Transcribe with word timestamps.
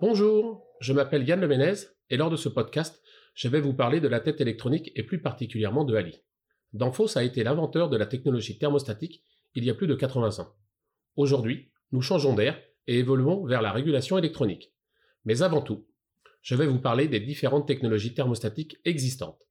Bonjour, 0.00 0.64
je 0.80 0.92
m'appelle 0.92 1.28
Yann 1.28 1.40
Lemenez 1.40 1.88
et 2.08 2.16
lors 2.16 2.30
de 2.30 2.36
ce 2.36 2.48
podcast, 2.48 3.02
je 3.34 3.48
vais 3.48 3.60
vous 3.60 3.72
parler 3.72 3.98
de 3.98 4.06
la 4.06 4.20
tête 4.20 4.40
électronique 4.40 4.92
et 4.94 5.02
plus 5.02 5.20
particulièrement 5.20 5.84
de 5.84 5.96
Ali. 5.96 6.20
Danfoss 6.72 7.16
a 7.16 7.24
été 7.24 7.42
l'inventeur 7.42 7.90
de 7.90 7.96
la 7.96 8.06
technologie 8.06 8.58
thermostatique 8.58 9.24
il 9.56 9.64
y 9.64 9.70
a 9.70 9.74
plus 9.74 9.88
de 9.88 9.96
80 9.96 10.38
ans. 10.38 10.54
Aujourd'hui, 11.16 11.72
nous 11.90 12.00
changeons 12.00 12.34
d'air 12.34 12.62
et 12.86 13.00
évoluons 13.00 13.44
vers 13.44 13.60
la 13.60 13.72
régulation 13.72 14.16
électronique. 14.16 14.72
Mais 15.24 15.42
avant 15.42 15.62
tout, 15.62 15.88
je 16.42 16.54
vais 16.54 16.68
vous 16.68 16.78
parler 16.78 17.08
des 17.08 17.18
différentes 17.18 17.66
technologies 17.66 18.14
thermostatiques 18.14 18.78
existantes. 18.84 19.48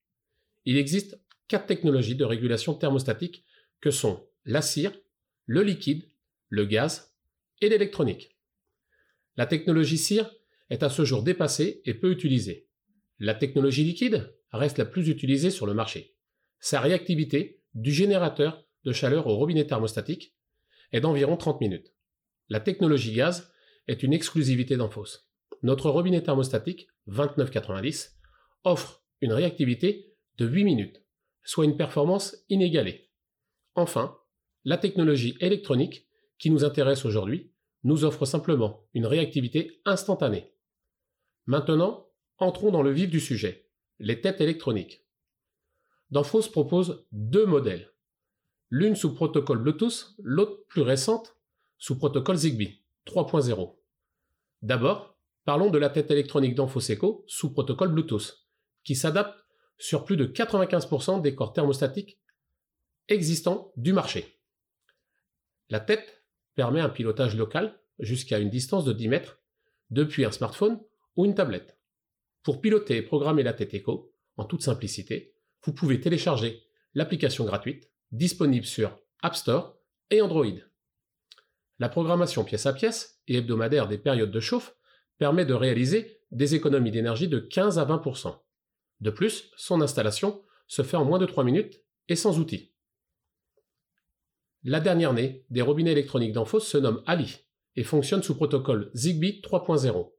Il 0.64 0.77
existe 0.77 1.20
quatre 1.50 1.66
technologies 1.66 2.16
de 2.16 2.23
régulation 2.23 2.73
thermostatique 2.73 3.43
que 3.82 3.91
sont 3.91 4.25
la 4.45 4.61
cire, 4.61 4.93
le 5.45 5.61
liquide, 5.61 6.07
le 6.48 6.64
gaz 6.64 7.14
et 7.59 7.68
l'électronique. 7.68 8.36
La 9.37 9.46
technologie 9.46 9.97
cire 9.97 10.32
est 10.69 10.83
à 10.83 10.89
ce 10.89 11.05
jour 11.05 11.23
dépassée 11.23 11.82
et 11.86 11.93
peu 11.93 12.11
utilisée. 12.11 12.68
La 13.19 13.36
technologie 13.36 13.83
liquide 13.83 14.36
reste 14.51 14.78
la 14.79 14.86
plus 14.86 15.09
utilisée 15.09 15.51
sur 15.51 15.65
le 15.65 15.73
marché. 15.73 16.15
Sa 16.59 16.82
réactivité, 16.82 17.61
du 17.75 17.92
générateur 17.92 18.65
de 18.83 18.92
chaleur 18.92 19.28
au 19.28 19.36
robinet 19.36 19.68
thermostatique, 19.68 20.36
est 20.92 21.01
d'environ 21.01 21.37
30 21.37 21.61
minutes. 21.61 21.93
La 22.50 22.59
technologie 22.59 23.14
gaz 23.14 23.51
est 23.87 24.04
une 24.04 24.14
exclusivité 24.14 24.75
d'Enphos. 24.75 25.28
Notre 25.61 25.89
robinet 25.89 26.23
thermostatique 26.23 26.87
2990 27.07 28.17
offre 28.64 29.04
une 29.21 29.33
réactivité 29.33 30.15
de 30.37 30.47
8 30.47 30.64
minutes, 30.64 31.04
soit 31.43 31.65
une 31.65 31.78
performance 31.78 32.36
inégalée. 32.50 33.09
Enfin, 33.75 34.17
la 34.64 34.78
technologie 34.78 35.38
électronique, 35.39 36.08
qui 36.39 36.52
nous 36.52 36.64
intéresse 36.64 37.06
aujourd'hui, 37.06 37.52
nous 37.88 38.04
offre 38.04 38.26
simplement 38.26 38.86
une 38.94 39.06
réactivité 39.06 39.82
instantanée. 39.86 40.54
Maintenant, 41.46 42.10
entrons 42.38 42.70
dans 42.70 42.82
le 42.82 42.92
vif 42.92 43.10
du 43.10 43.22
sujet, 43.22 43.70
les 44.00 44.20
têtes 44.20 44.42
électroniques. 44.42 45.06
Danfoss 46.12 46.50
propose 46.50 47.08
deux 47.14 47.46
modèles. 47.46 47.94
L'une 48.70 48.98
sous 48.98 49.16
protocole 49.16 49.60
Bluetooth, 49.60 50.16
l'autre 50.20 50.66
plus 50.68 50.82
récente 50.82 51.38
sous 51.78 51.98
protocole 51.98 52.36
Zigbee 52.36 52.84
3.0. 53.06 53.78
D'abord, 54.62 55.18
parlons 55.46 55.70
de 55.70 55.78
la 55.78 55.90
tête 55.90 56.12
électronique 56.12 56.56
d'Anfos 56.56 56.92
Echo 56.92 57.24
sous 57.26 57.54
protocole 57.54 57.94
Bluetooth, 57.94 58.46
qui 58.84 58.96
s'adapte 58.96 59.40
sur 59.78 60.04
plus 60.04 60.18
de 60.18 60.26
95% 60.26 61.22
des 61.22 61.36
corps 61.36 61.54
thermostatiques 61.54 62.20
existants 63.08 63.72
du 63.78 63.94
marché. 63.94 64.42
La 65.70 65.80
tête 65.80 66.17
permet 66.58 66.81
un 66.81 66.89
pilotage 66.89 67.38
local 67.38 67.80
jusqu'à 68.00 68.39
une 68.39 68.50
distance 68.50 68.83
de 68.83 68.91
10 68.91 69.09
mètres 69.09 69.39
depuis 69.91 70.25
un 70.25 70.31
smartphone 70.31 70.81
ou 71.16 71.23
une 71.23 71.36
tablette. 71.36 71.77
Pour 72.41 72.61
piloter 72.61 72.97
et 72.97 73.03
programmer 73.03 73.44
la 73.44 73.53
tête 73.53 73.75
Echo, 73.75 74.11
en 74.38 74.44
toute 74.44 74.63
simplicité, 74.63 75.35
vous 75.63 75.72
pouvez 75.72 76.02
télécharger 76.02 76.63
l'application 76.95 77.45
gratuite 77.45 77.91
disponible 78.11 78.66
sur 78.66 79.00
App 79.22 79.35
Store 79.35 79.78
et 80.09 80.19
Android. 80.19 80.58
La 81.78 81.89
programmation 81.89 82.44
pièce 82.44 82.66
à 82.66 82.73
pièce 82.73 83.22
et 83.28 83.38
hebdomadaire 83.38 83.88
des 83.88 84.00
périodes 84.00 84.31
de 84.31 84.39
chauffe 84.39 84.75
permet 85.19 85.45
de 85.45 85.53
réaliser 85.53 86.22
des 86.31 86.55
économies 86.55 86.91
d'énergie 86.91 87.28
de 87.28 87.38
15 87.39 87.78
à 87.78 87.85
20%. 87.85 88.35
De 89.02 89.09
plus, 89.11 89.52
son 89.58 89.81
installation 89.81 90.41
se 90.67 90.81
fait 90.81 90.97
en 90.97 91.05
moins 91.05 91.19
de 91.19 91.28
3 91.28 91.44
minutes 91.44 91.83
et 92.09 92.16
sans 92.16 92.39
outils. 92.39 92.73
La 94.70 94.82
dernière 94.82 95.14
née 95.14 95.46
des 95.50 95.62
robinets 95.62 95.94
électroniques 95.94 96.34
d'Enfos 96.34 96.60
se 96.60 96.78
nomme 96.78 97.02
Ali 97.06 97.38
et 97.78 97.86
fonctionne 97.86 98.22
sous 98.22 98.36
protocole 98.36 98.92
Zigbee 98.94 99.40
3.0. 99.42 100.12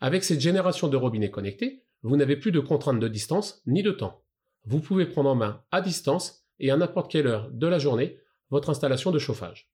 Avec 0.00 0.24
cette 0.24 0.40
génération 0.40 0.88
de 0.88 0.96
robinets 0.96 1.30
connectés, 1.30 1.84
vous 2.02 2.16
n'avez 2.16 2.36
plus 2.36 2.50
de 2.50 2.58
contraintes 2.58 2.98
de 2.98 3.06
distance 3.06 3.62
ni 3.66 3.84
de 3.84 3.92
temps. 3.92 4.24
Vous 4.64 4.80
pouvez 4.80 5.06
prendre 5.06 5.30
en 5.30 5.36
main 5.36 5.62
à 5.70 5.82
distance 5.82 6.48
et 6.58 6.72
à 6.72 6.76
n'importe 6.76 7.12
quelle 7.12 7.28
heure 7.28 7.48
de 7.52 7.68
la 7.68 7.78
journée 7.78 8.18
votre 8.50 8.70
installation 8.70 9.12
de 9.12 9.20
chauffage. 9.20 9.70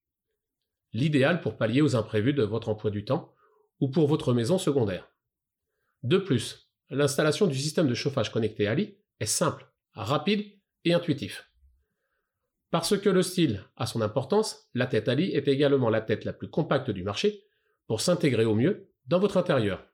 L'idéal 0.93 1.41
pour 1.41 1.56
pallier 1.56 1.81
aux 1.81 1.97
imprévus 1.97 2.34
de 2.34 2.43
votre 2.43 2.69
emploi 2.69 2.91
du 2.91 3.06
temps 3.06 3.33
ou 3.81 3.88
pour 3.88 4.09
votre 4.09 4.34
maison 4.34 4.59
secondaire. 4.59 5.10
De 6.03 6.19
plus, 6.19 6.71
l'installation 6.91 7.47
du 7.47 7.56
système 7.56 7.88
de 7.88 7.94
chauffage 7.94 8.31
connecté 8.31 8.66
Ali 8.66 8.99
est 9.21 9.25
simple, 9.25 9.72
rapide 9.94 10.44
et 10.84 10.93
intuitif. 10.93 11.50
Parce 12.70 12.97
que 12.97 13.08
le 13.08 13.22
style 13.22 13.64
a 13.76 13.86
son 13.86 14.00
importance, 14.00 14.69
la 14.75 14.86
tête 14.86 15.08
Ali 15.08 15.32
est 15.32 15.48
également 15.48 15.91
la 15.91 16.00
tête 16.00 16.25
la 16.25 16.32
plus 16.32 16.48
compacte 16.48 16.91
du 16.91 17.03
marché 17.03 17.44
pour 17.86 18.00
s'intégrer 18.00 18.44
au 18.44 18.54
mieux 18.54 18.88
dans 19.06 19.19
votre 19.19 19.36
intérieur. 19.36 19.84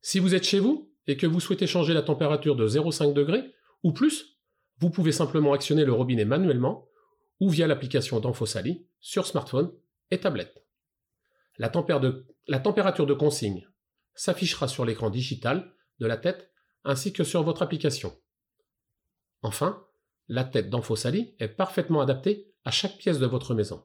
Si 0.00 0.18
vous 0.18 0.34
êtes 0.34 0.44
chez 0.44 0.60
vous 0.60 0.90
et 1.06 1.16
que 1.16 1.26
vous 1.26 1.40
souhaitez 1.40 1.66
changer 1.66 1.92
la 1.92 2.02
température 2.02 2.56
de 2.56 2.66
0,5 2.66 3.12
degrés 3.12 3.52
ou 3.82 3.92
plus, 3.92 4.38
vous 4.78 4.90
pouvez 4.90 5.12
simplement 5.12 5.52
actionner 5.52 5.84
le 5.84 5.92
robinet 5.92 6.24
manuellement 6.24 6.88
ou 7.40 7.50
via 7.50 7.66
l'application 7.66 8.20
d'Anfosali 8.20 8.86
sur 9.00 9.26
smartphone 9.26 9.72
et 10.10 10.18
tablette. 10.18 10.64
La 11.58 11.68
température 11.68 13.06
de 13.06 13.14
consigne 13.14 13.68
s'affichera 14.14 14.68
sur 14.68 14.84
l'écran 14.84 15.10
digital 15.10 15.72
de 15.98 16.06
la 16.06 16.16
tête 16.16 16.50
ainsi 16.84 17.12
que 17.12 17.24
sur 17.24 17.42
votre 17.42 17.62
application. 17.62 18.16
Enfin, 19.42 19.84
la 20.28 20.44
tête 20.44 20.70
d'Anfosali 20.70 21.34
est 21.38 21.48
parfaitement 21.48 22.00
adaptée 22.00 22.52
à 22.64 22.70
chaque 22.70 22.98
pièce 22.98 23.18
de 23.18 23.26
votre 23.26 23.54
maison, 23.54 23.84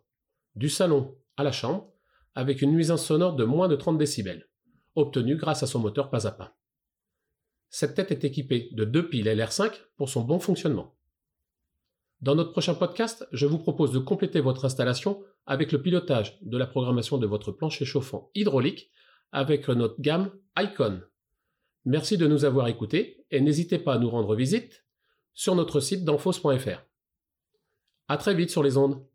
du 0.55 0.69
salon 0.69 1.17
à 1.37 1.43
la 1.43 1.51
chambre, 1.51 1.91
avec 2.33 2.61
une 2.61 2.71
nuisance 2.71 3.05
sonore 3.05 3.35
de 3.35 3.43
moins 3.43 3.67
de 3.67 3.75
30 3.75 3.97
décibels, 3.97 4.49
obtenue 4.95 5.35
grâce 5.35 5.63
à 5.63 5.67
son 5.67 5.79
moteur 5.79 6.09
pas 6.09 6.27
à 6.27 6.31
pas. 6.31 6.57
Cette 7.69 7.95
tête 7.95 8.11
est 8.11 8.23
équipée 8.23 8.69
de 8.73 8.83
deux 8.83 9.07
piles 9.07 9.27
LR5 9.27 9.71
pour 9.95 10.09
son 10.09 10.21
bon 10.21 10.39
fonctionnement. 10.39 10.97
Dans 12.21 12.35
notre 12.35 12.51
prochain 12.51 12.75
podcast, 12.75 13.27
je 13.31 13.45
vous 13.45 13.57
propose 13.57 13.91
de 13.91 13.99
compléter 13.99 14.41
votre 14.41 14.65
installation 14.65 15.23
avec 15.45 15.71
le 15.71 15.81
pilotage 15.81 16.37
de 16.41 16.57
la 16.57 16.67
programmation 16.67 17.17
de 17.17 17.25
votre 17.25 17.51
plancher 17.51 17.85
chauffant 17.85 18.29
hydraulique 18.35 18.91
avec 19.31 19.67
notre 19.69 19.99
gamme 19.99 20.31
Icon. 20.57 21.01
Merci 21.85 22.17
de 22.17 22.27
nous 22.27 22.45
avoir 22.45 22.67
écoutés 22.67 23.25
et 23.31 23.41
n'hésitez 23.41 23.79
pas 23.79 23.95
à 23.95 23.97
nous 23.97 24.09
rendre 24.09 24.35
visite 24.35 24.85
sur 25.33 25.55
notre 25.55 25.79
site 25.79 26.03
d'enfos.fr. 26.03 26.85
À 28.07 28.17
très 28.17 28.33
vite 28.33 28.49
sur 28.49 28.63
les 28.63 28.77
ondes. 28.77 29.05